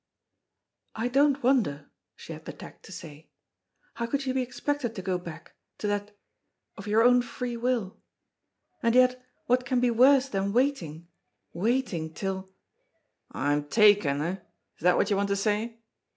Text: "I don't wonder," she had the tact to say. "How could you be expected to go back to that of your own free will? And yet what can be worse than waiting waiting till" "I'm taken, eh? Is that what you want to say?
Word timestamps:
"I 0.95 1.09
don't 1.09 1.43
wonder," 1.43 1.91
she 2.15 2.33
had 2.33 2.45
the 2.45 2.53
tact 2.53 2.81
to 2.85 2.91
say. 2.91 3.29
"How 3.93 4.07
could 4.07 4.25
you 4.25 4.33
be 4.33 4.41
expected 4.41 4.95
to 4.95 5.03
go 5.03 5.19
back 5.19 5.53
to 5.77 5.85
that 5.85 6.17
of 6.75 6.87
your 6.87 7.03
own 7.03 7.21
free 7.21 7.55
will? 7.55 7.99
And 8.81 8.95
yet 8.95 9.23
what 9.45 9.63
can 9.63 9.79
be 9.79 9.91
worse 9.91 10.27
than 10.27 10.53
waiting 10.53 11.07
waiting 11.53 12.15
till" 12.15 12.49
"I'm 13.31 13.65
taken, 13.69 14.21
eh? 14.21 14.33
Is 14.77 14.81
that 14.81 14.97
what 14.97 15.11
you 15.11 15.15
want 15.15 15.29
to 15.29 15.35
say? 15.35 15.79